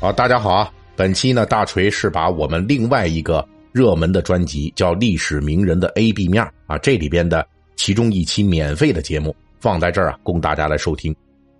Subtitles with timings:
[0.00, 0.72] 啊，大家好啊！
[0.96, 11.12] 本期呢，大锤是把我们另外一个热门的专辑叫《历史名人的 A B 面》啊，这里边的其中一期免费的节目放在这儿啊，供大家来收听。《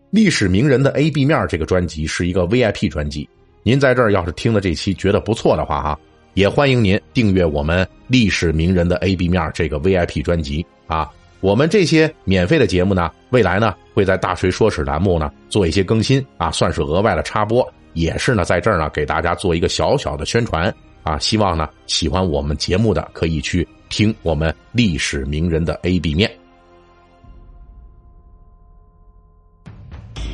[0.08, 3.28] 历史名人的 A B 面》这个专辑是一个 VIP 专辑，
[3.62, 6.00] 您在这儿要是听了这期觉得不错的话哈，
[6.32, 11.10] 也欢迎您订阅我们《历史名人的 A B 面》这个 VIP 专辑啊。
[11.40, 17.70] 我们这些免费的节目呢，未来呢会在大锤说史栏目呢做一些更新啊，算是额外的插播。
[17.92, 20.72] 也是呢，在这儿呢，给大家做一个小小的宣传
[21.02, 21.18] 啊！
[21.18, 26.30] 希望呢，喜欢我们节目的可以去听我们历史名人的 A B 面。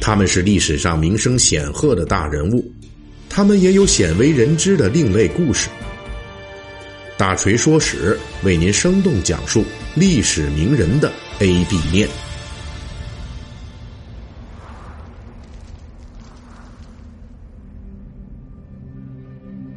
[0.00, 2.64] 他们是历史上名声显赫的大人物，
[3.28, 5.69] 他们也有鲜为人知的另类故事。
[7.16, 9.64] 大锤说史为您生动讲述
[9.95, 12.09] 历史名人的 A B 面。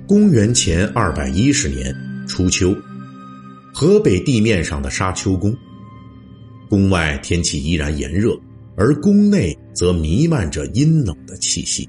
[0.09, 1.95] 公元前二百一十年
[2.27, 2.75] 初秋，
[3.71, 5.55] 河北地面上的沙丘宫，
[6.67, 8.35] 宫外天气依然炎热，
[8.75, 11.87] 而宫内则弥漫着阴冷的气息。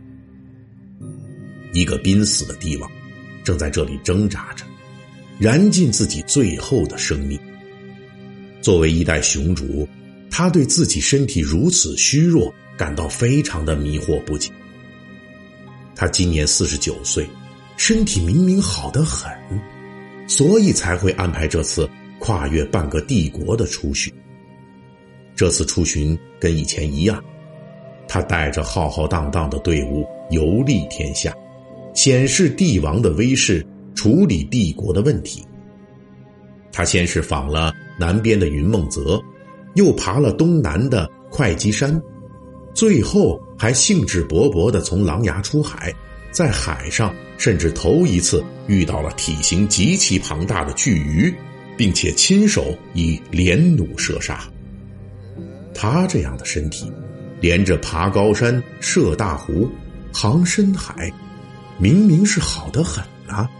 [1.72, 2.90] 一个濒死的帝王，
[3.42, 4.66] 正在这里挣扎着，
[5.38, 7.40] 燃尽自己最后的生命。
[8.60, 9.88] 作为一代雄主，
[10.30, 14.50] 他对自己身体如此虚弱感到非常的迷惑不解。
[15.96, 17.26] 他今年四十九岁。
[17.80, 19.32] 身体明明好得很，
[20.28, 24.12] 所以才会安排这次跨越半个帝国的出巡。
[25.34, 27.24] 这次出巡跟以前一样，
[28.06, 31.34] 他带着浩浩荡荡的队伍游历天下，
[31.94, 35.42] 显示帝王的威势，处理帝国的问题。
[36.70, 39.18] 他先是访了南边的云梦泽，
[39.74, 41.98] 又爬了东南的会稽山，
[42.74, 45.90] 最后还兴致勃勃的从琅琊出海。
[46.30, 51.34] 在海上，甚至头一次遇到了体型极其庞大的巨鱼，
[51.74, 54.44] 并且亲手以连弩射杀。
[55.74, 56.92] 他这样的身体，
[57.40, 59.66] 连着爬高山、涉大湖、
[60.12, 61.10] 航深海，
[61.78, 63.50] 明明是好的很啊！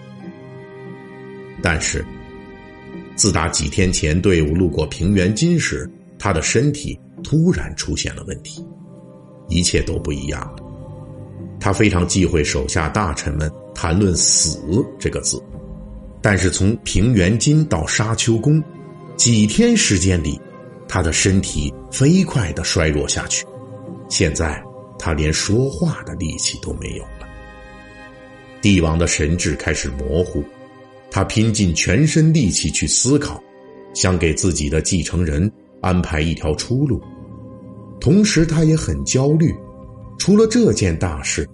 [1.62, 2.04] 但是，
[3.16, 8.62] 自打几天前队伍路过平原津时，他的身体突然出现了问题，
[9.48, 10.56] 一切都不一样了。
[11.58, 14.58] 他非常忌讳手下大臣们谈论“死”
[14.98, 15.42] 这个字，
[16.20, 18.62] 但是从平原津到沙丘宫，
[19.16, 20.41] 几天时间里，
[20.88, 23.44] 他的身体飞快的衰弱下去，
[24.08, 24.62] 现在
[24.98, 27.28] 他连说话的力气都没有了。
[28.60, 30.44] 帝王的神智开始模糊，
[31.10, 33.42] 他拼尽全身力气去思考，
[33.94, 35.50] 想给自己的继承人
[35.81, 37.00] 安排一条出路，
[37.98, 39.54] 同时他也很焦虑。
[40.19, 41.48] 除了这件大事，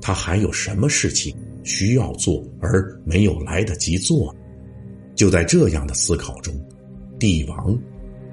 [0.00, 1.36] 他还有什么事情
[1.68, 4.34] 需要做而没有来得及做？
[5.14, 6.54] 就在这样的思考中，
[7.18, 7.78] 帝王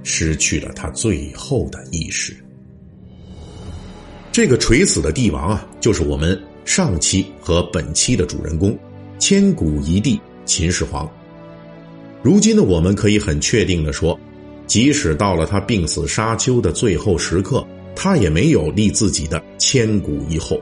[0.03, 2.34] 失去了他最后的意识。
[4.31, 8.74] 这个垂死的帝王啊，就是我们上期和本期的主人公——
[9.19, 11.12] 千古一帝秦始皇。
[12.24, 14.18] 如今的我们可以很确定的说，
[14.66, 17.68] 即使到了他病死沙丘的最后时刻。
[17.97, 20.62] 他也没有立自己的千古一后，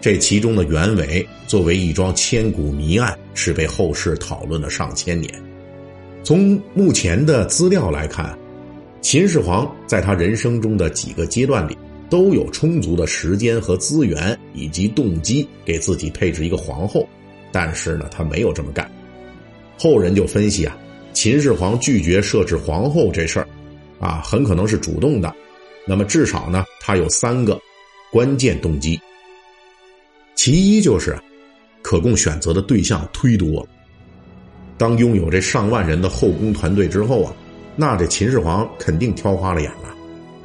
[0.00, 5.30] 这其中的原委作为一桩千古谜案，是被后世讨论了上千年。
[6.22, 8.36] 从目前的资料来看，
[9.02, 11.76] 秦始皇在他人生中的几个阶段里，
[12.08, 17.06] 都有充足的时间和资源以及动机给自己配置一个皇后，
[17.52, 18.90] 但是呢，他没有这么干。
[19.78, 20.76] 后人就分析啊，
[21.12, 23.46] 秦始皇拒绝设置皇后这事儿，
[23.98, 25.34] 啊，很可能是主动的。
[25.86, 27.60] 那么至少呢，他有三个
[28.10, 28.98] 关键动机。
[30.34, 31.18] 其一就是，
[31.82, 33.66] 可供选择的对象忒多了。
[34.78, 37.32] 当拥有这上万人的后宫团队之后啊，
[37.76, 39.94] 那这秦始皇肯定挑花了眼了，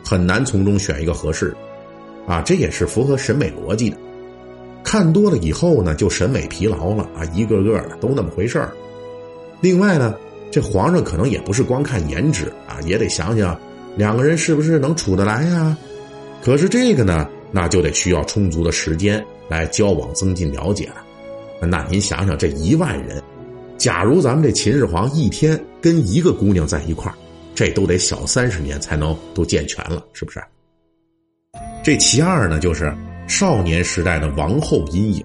[0.03, 1.55] 很难从中选一个合适。
[2.27, 3.97] 啊，这也是符合审美逻辑的。
[4.83, 8.73] 看多了以后呢，就审美疲劳了啊，一个个的都那么回事儿。
[9.61, 10.15] 另外呢，
[10.51, 13.57] 这皇上可能也不是光看颜值啊，也得想想。
[13.95, 15.77] 两个人是不是能处得来呀？
[16.43, 20.95] 可是这个呢，那就得需要充足的时间来交往、增进了解了。
[21.67, 23.21] 那您想想，这一万人，
[23.77, 27.15] 假如咱们这秦始皇一天跟一个姑娘在一块儿，
[27.53, 30.41] 这都得小三十年才能都健全了，是不是？
[31.83, 32.93] 这其二呢，就是
[33.27, 35.23] 少年时代的王后阴影，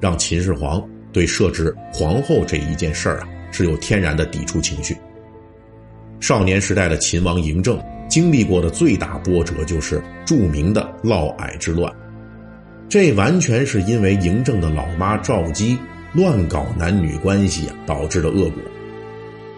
[0.00, 0.82] 让秦始皇
[1.12, 4.96] 对设置皇后这一件事儿啊，是有天然的抵触情绪。
[6.20, 7.80] 少年时代的秦王嬴政。
[8.08, 11.94] 经历过的最大波折就是著名的嫪毐之乱。
[12.88, 15.78] 这完全是因为嬴政的老妈赵姬
[16.14, 18.62] 乱搞男女关系啊导致的恶果。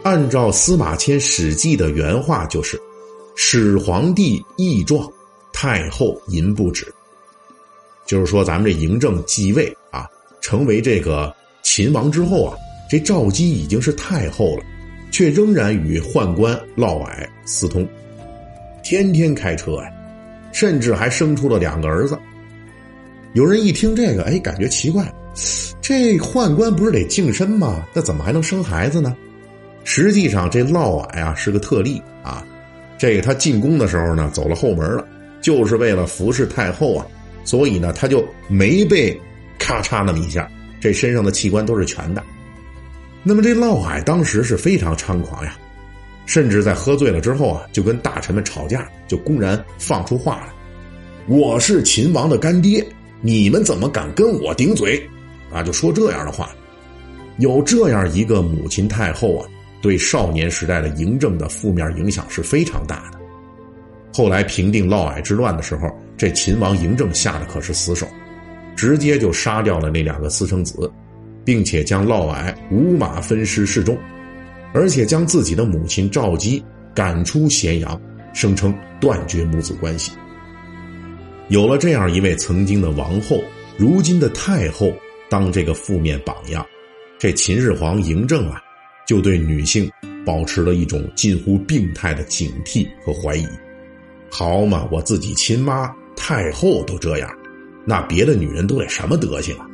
[0.03, 2.81] 按照司马迁《史记》的原话，就是
[3.37, 5.09] “始皇帝义壮，
[5.53, 6.93] 太后淫不止”。
[8.05, 10.09] 就是说，咱们这嬴政继位啊，
[10.41, 11.33] 成为这个
[11.63, 12.57] 秦王之后啊，
[12.91, 14.65] 这赵姬已经是太后了，
[15.13, 17.87] 却仍然与宦官嫪毐私通，
[18.83, 19.93] 天天开车呀，
[20.53, 22.19] 甚至还生出了两个儿子。
[23.33, 25.13] 有人一听这个，哎，感觉奇怪，
[25.81, 27.87] 这宦官不是得净身吗？
[27.95, 29.17] 那怎么还能生孩子呢？
[29.85, 32.45] 实际上，这嫪毐啊是个特例啊。
[32.99, 35.07] 这个他进宫的时候呢，走了后门了，
[35.41, 37.07] 就是为了服侍太后啊，
[37.45, 39.19] 所以呢，他就没被
[39.59, 40.51] 咔嚓那么一下，
[40.81, 42.23] 这身上的器官都是全的。
[43.23, 45.57] 那么这嫪毐当时是非常猖狂呀，
[46.27, 50.49] 甚至在喝醉了之后啊，就跟大臣们吵架，就公然放出话来
[51.27, 52.85] ：“我是秦王的干爹。”
[53.23, 55.01] 你们怎么敢跟我顶嘴？
[55.53, 56.51] 啊，就说这样的话，
[57.39, 59.49] 有这样一个母亲太后啊，
[59.83, 63.19] 对少年时代的嬴政的负面影响是非常大的。
[64.13, 68.07] 后来平定嫪毐之乱的时候，这秦王嬴政下的可是死手，
[68.77, 70.91] 直接就杀掉了那两个私生子，
[71.45, 73.99] 并且将嫪毐五马分尸示众，
[74.73, 76.63] 而且将自己的母亲赵姬
[76.95, 78.01] 赶出咸阳，
[78.33, 80.13] 声称断绝母子关系。
[81.51, 83.43] 有了这样一位曾经的王后，
[83.77, 84.93] 如今的太后
[85.29, 86.65] 当这个负面榜样，
[87.19, 88.63] 这秦始皇嬴政啊，
[89.05, 89.91] 就对女性
[90.25, 93.45] 保持了一种近乎病态的警惕和怀疑。
[94.31, 97.29] 好嘛，我自己亲妈太后都这样，
[97.85, 99.67] 那别的女人都得什么德行啊？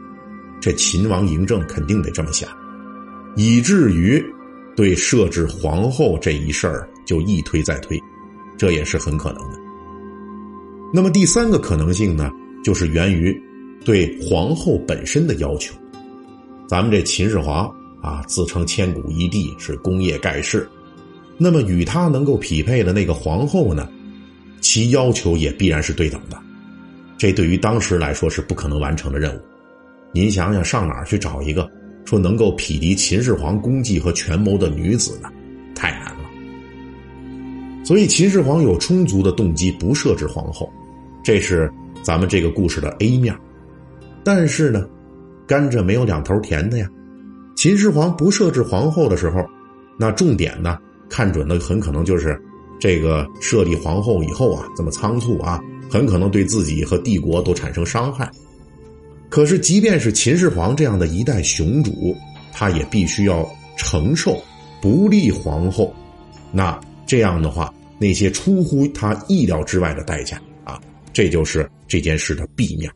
[0.62, 2.48] 这秦王嬴政肯定得这么想，
[3.36, 4.24] 以至于
[4.74, 8.02] 对设置皇后这一事儿就一推再推，
[8.56, 9.65] 这也是很可能的。
[10.92, 12.30] 那么第三个可能性呢，
[12.64, 13.38] 就是源于
[13.84, 15.74] 对皇后本身的要求。
[16.68, 20.68] 咱们这秦始皇啊，自称千古一帝，是功业盖世。
[21.38, 23.88] 那么与他能够匹配的那个皇后呢，
[24.60, 26.40] 其要求也必然是对等的。
[27.18, 29.40] 这对于当时来说是不可能完成的任务。
[30.12, 31.70] 您想想，上哪儿去找一个
[32.04, 35.28] 说能够匹敌秦始皇功绩和权谋的女子呢？
[37.86, 40.68] 所以秦始皇有充足的动机不设置皇后，
[41.22, 41.72] 这是
[42.02, 43.32] 咱们这个故事的 A 面。
[44.24, 44.84] 但是呢，
[45.46, 46.90] 甘蔗没有两头甜的呀。
[47.54, 49.46] 秦始皇不设置皇后的时候，
[49.96, 50.76] 那重点呢，
[51.08, 52.36] 看准的很可能就是
[52.80, 58.28] 这个设立皇后以后啊，这么仓促啊，很可能对自己和帝国都产生伤害。
[59.28, 62.16] 可是，即便是秦始皇这样的一代雄主，
[62.52, 64.36] 他也必须要承受
[64.82, 65.94] 不立皇后。
[66.50, 67.72] 那这样的话。
[67.98, 70.80] 那些出乎他意料之外的代价啊，
[71.12, 72.90] 这就是这件事的弊面。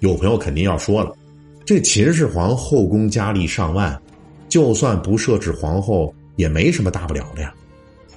[0.00, 1.16] 有朋友肯定要说了，
[1.64, 4.00] 这秦始皇后宫佳丽上万，
[4.48, 7.54] 就算不设置皇后，也没什么大不了的呀。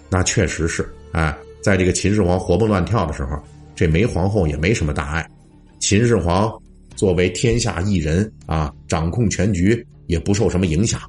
[0.09, 3.37] 那确实是，哎，在这个秦始皇活蹦乱跳的时候，
[3.75, 5.29] 这没皇后也没什么大碍。
[5.79, 6.51] 秦始皇
[6.95, 10.99] 作为天下一人啊，掌控全局，也不受什么影响。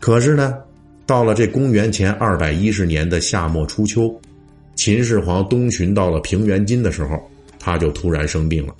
[0.00, 0.58] 可是呢？
[1.06, 4.14] 到了这公元前二百一十年的夏末初秋，
[4.74, 7.20] 秦始皇东巡到了平原津的时候，
[7.58, 8.74] 他就突然生病了。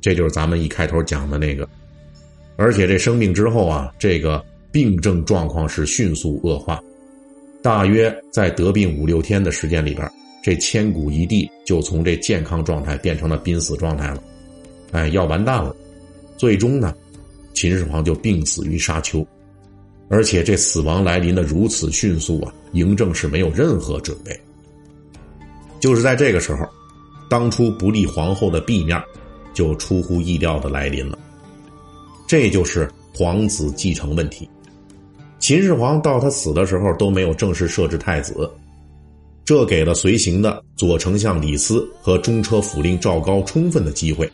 [0.00, 1.68] 这就是咱们一开头讲的那个。
[2.56, 6.82] 而且这生病之后啊，这个病症状况是迅速恶化，
[7.62, 10.10] 大约在得病五六天的时间里边，
[10.42, 14.22] 这千古一帝就从这健康状态变成了濒死状态了。
[14.92, 15.74] 哎，要完蛋了！
[16.36, 16.94] 最终呢，
[17.54, 19.24] 秦始皇就病死于沙丘。
[20.08, 24.38] 而且这死亡来临的如此迅速啊，嬴政是没有任何准备。
[25.80, 26.66] 就是在这个时候，
[27.28, 29.00] 当初不立皇后的弊面，
[29.52, 31.18] 就出乎意料的来临了。
[32.26, 34.48] 这就是皇子继承问题。
[35.38, 38.50] 秦始皇到他死的时候都没有正式设置太子，
[39.44, 44.30] 这给了随行的左丞相李斯和中车府令赵高充分的机会，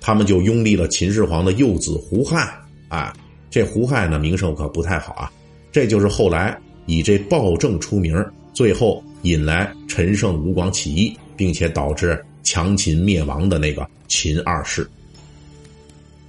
[0.00, 2.48] 他们就拥立了秦始皇的幼子胡亥
[2.88, 3.12] 啊。
[3.50, 5.32] 这胡亥呢，名声可不太好啊。
[5.70, 14.88] 这就是后来以这暴政出名，最后引来陈胜吴广起义，并且导致强秦灭亡的那个秦二世。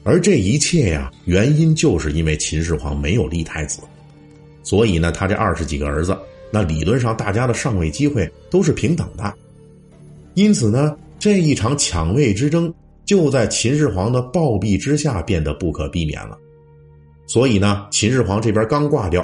[0.04, 3.82] 而这一切呀，原因就是因为秦始皇没有立太子，
[4.64, 6.18] 所以呢，他这二十几个儿子，
[6.52, 9.34] 那理论上大家的上位机会都是平等的。
[10.36, 12.74] 因此呢，这一场抢位之争
[13.06, 16.38] 就在秦始皇的暴毙之下变得不可避免了。
[17.30, 19.24] 所以呢，秦始皇这边刚挂掉，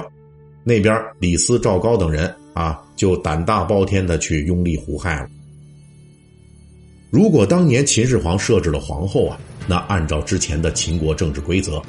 [0.62, 5.28] 那边李斯、赵高等人啊，就胆大包天的去拥立胡亥了。
[7.10, 9.36] 如果当年秦始皇设置了皇后啊，
[9.66, 11.82] 那按照之前的秦国政治规则，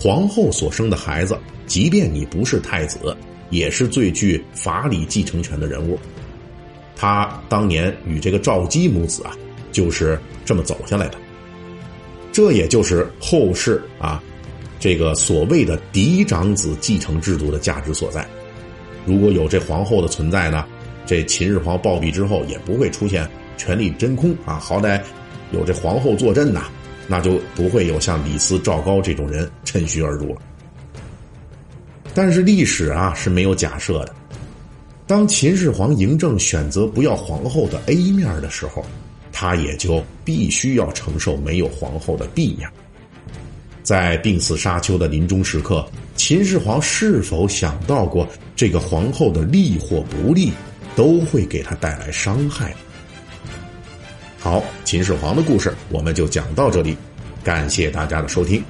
[0.00, 3.16] 皇后所生的孩子，即便你不是太子，
[3.50, 5.98] 也是最具法理继承权的人物。
[6.94, 9.36] 他当年与这个赵姬母子啊，
[9.72, 11.18] 就是这么走下来的。
[12.30, 14.22] 这也就是后世啊，
[14.78, 18.26] 这个所谓的嫡长子继承制度的价值所在。
[19.04, 20.66] 如果有这皇后的存在呢，
[21.04, 24.58] 这秦始皇暴毙之后也不会出现权力真空啊。
[24.58, 25.00] 好歹
[25.52, 26.64] 有这皇后坐镇呐，
[27.06, 30.40] 那就不会有像李斯、赵高这种人趁虚而入了。
[32.14, 34.14] 但是历史啊是没有假设的，
[35.06, 38.84] 当秦始皇嬴政选择不要皇后的 A 面的时候。
[39.38, 42.66] 他也就必须要承受没有皇后的 B 面。
[43.86, 48.26] 在病死沙丘的临终时刻，秦始皇是否想到过
[48.56, 50.50] 这个皇后的利或不利，
[50.96, 52.74] 都会给他带来伤害？
[54.40, 56.96] 好，秦始皇的故事我们就讲到这里，
[57.44, 58.60] 感谢大家的收听。